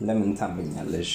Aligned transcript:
ለምን 0.00 0.30
ታምኛለሽ? 0.38 1.10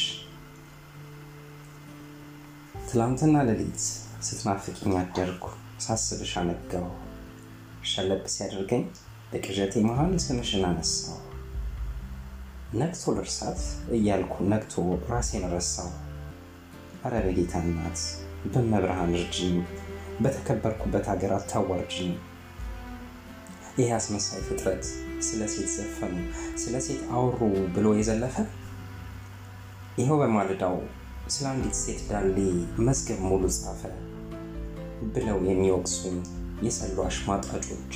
ትላንትና 2.86 3.36
ሌሊት 3.48 3.82
ስትናፍቅኝ 4.28 4.94
አደርኩ፣ 5.02 5.44
ሳስብሽ 5.80 6.32
አነጋው። 6.42 6.88
ሸለብ 7.92 8.24
ሲያደርገኝ 8.34 8.84
በቅዠቴ 9.32 9.74
መሃል 9.88 10.14
ስምሽን 10.26 10.64
አነሳው። 10.70 11.20
ነግቶ 12.74 13.14
ልርሳት 13.16 13.62
እያልኩ 13.96 14.34
ነግቶ 14.52 14.74
ራሴን 15.12 15.46
ረሳው። 15.54 15.90
አረ 17.06 17.14
በጌታ 17.26 17.54
እናት 17.66 18.02
በመብርሃን 18.52 19.14
እርጅኝ፣ 19.18 19.56
በተከበርኩበት 20.24 21.06
ሀገር 21.12 21.34
አታዋርጅኝ። 21.38 22.12
ይህ 23.78 23.92
አስመሳይ 23.98 24.42
ፍጥረት 24.48 24.84
ስለ 25.28 25.42
ሴት 25.54 25.70
ዘፈኑ፣ 25.76 26.16
ስለ 26.58 26.76
ሴት 26.86 27.02
አውሩ 27.14 27.40
ብሎ 27.76 27.88
የዘለፈ 27.98 28.36
ይኸው 30.00 30.18
በማለዳው 30.22 30.76
ስለ 31.28 31.46
አንዲት 31.50 31.76
ሴት 31.80 32.00
ዳሌ 32.10 32.38
መዝገብ 32.88 33.20
ሙሉ 33.30 33.44
ጻፈ 33.58 33.82
ብለው 35.14 35.38
የሚወቅሱኝ 35.50 36.18
የሰሉ 36.66 36.98
አሽሟጣጮች 37.06 37.94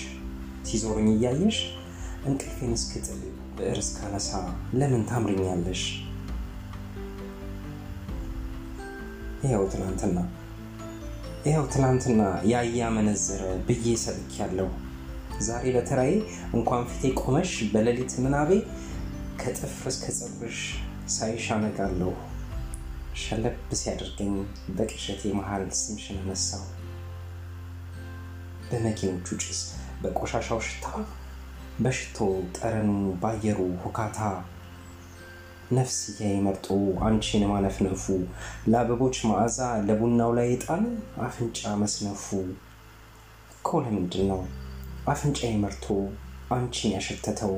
ሲዞሩኝ 0.68 1.08
እያየሽ 1.14 1.58
እንቅልፌን 2.30 2.72
እስክጥል 2.78 3.22
ብዕር 3.58 3.80
እስካነሳ 3.84 4.30
ለምን 4.80 5.04
ታምርኛለሽ? 5.10 5.84
ይኸው 9.44 9.64
ትናንትና 9.74 10.18
ይኸው 11.48 11.66
ትናንትና 11.74 12.22
ያያ 12.52 12.90
መነዘረ 12.96 13.44
ብዬ 13.68 13.88
ሰብክ 14.04 14.34
ያለው 14.42 14.70
ዛሬ 15.48 15.66
በተራዬ 15.76 16.12
እንኳን 16.58 16.84
ፊቴ 16.92 17.14
ቆመሽ 17.22 17.52
በሌሊት 17.74 18.14
ምናቤ 18.26 18.52
ከጥፍር 19.42 19.88
እስከ 19.92 20.06
ፀጉርሽ 20.20 20.62
ሳይሽ 21.08 21.46
ሸለብ 23.16 23.58
ሲያደርገኝ 23.80 24.32
በቅዠቴ 24.78 25.22
መሃል 25.38 25.64
ስምሽን 25.80 26.18
አነሳው። 26.22 26.64
በመኪኖቹ 28.70 29.28
ጭስ፣ 29.44 29.60
በቆሻሻው 30.02 30.60
ሽታ፣ 30.68 30.86
በሽቶ 31.80 32.18
ጠረኑ፣ 32.58 32.90
ባየሩ 33.22 33.60
ሁካታ 33.86 34.20
ነፍስዬ 35.72 36.32
መርጦ 36.46 36.68
አንቺን 37.08 37.44
ማነፍነፉ 37.52 38.04
ለአበቦች 38.72 39.18
መዓዛ 39.30 39.60
ለቡናው 39.88 40.34
ላይ 40.38 40.50
ዕጣን 40.56 40.84
አፍንጫ 41.28 41.76
መስነፉ 41.82 42.26
እኮ 43.56 43.80
ለምንድን 43.86 44.28
ነው 44.32 44.42
አፍንጫዬ 45.08 45.54
መርቶ 45.64 45.86
አንቺን 46.56 46.94
ያሸተተው? 46.96 47.54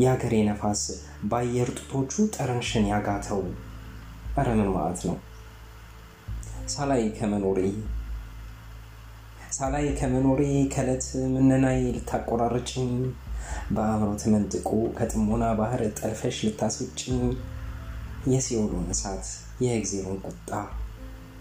የሀገሬ 0.00 0.34
ነፋስ 0.48 0.82
በአየር 1.24 1.68
ጡቶቹ 1.78 2.24
ጠረንሽን 2.36 2.84
ያጋተው። 2.90 3.42
ኧረ 4.34 4.48
ምን 4.58 4.70
ማለት 4.74 5.00
ነው? 5.08 5.16
ሳላይ 6.74 7.02
ከመኖሬ 7.18 7.58
ሳላይ 9.52 9.86
ከመኖሬ 9.98 10.42
ከዕለት 10.74 11.04
ምነናይ 11.32 11.80
ልታቆራርጭኝ 11.96 12.90
በአእምሮ 13.74 14.10
ተመንጥቆ 14.22 14.68
ከጥሞና 14.96 15.44
ባህር 15.58 15.82
ጠልፈሽ 15.98 16.36
ልታስወጭኝ 16.46 17.18
የሲኦሉን 18.32 18.88
እሳት 18.94 19.26
የእግዜሩን 19.64 20.18
ቁጣ 20.26 20.50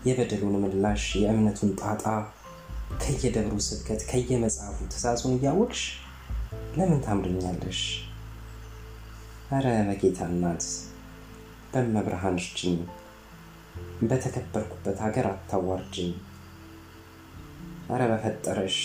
የበደሉን 0.07 0.55
ምላሽ 0.63 1.03
የእምነቱን 1.21 1.71
ጣጣ 1.81 2.05
ከየደብሩ 3.01 3.55
ስብከት 3.67 4.01
ከየመጽሐፉ 4.09 4.77
ትእዛዙን 4.91 5.35
እያወቅሽ 5.37 5.83
ለምን 6.77 6.99
ታምርኛለሽ? 7.05 7.81
አረ 9.51 9.67
በጌታ 9.87 10.19
እናት 10.29 10.63
በመብርሃን 11.71 12.37
እርጅኝ፣ 12.39 12.77
በተከበርኩበት 14.09 14.97
ሀገር 15.05 15.25
አታዋርጅኝ። 15.31 16.11
አረ 17.89 18.01
በፈጠረሽ 18.11 18.77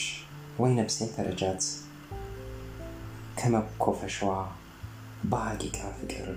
ወይ 0.58 0.72
ነፍሴን 0.78 1.12
ተረጃት 1.14 1.64
ከመኮፈሻዋ 3.38 4.32
በሐቂቃ 5.30 5.78
ፍቅር 5.98 6.28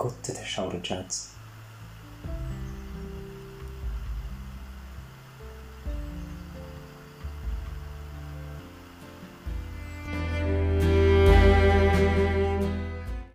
ጎትተሽ 0.00 0.54
አውርጃት። 0.62 1.12